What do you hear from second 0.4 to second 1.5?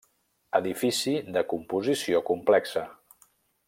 Edifici de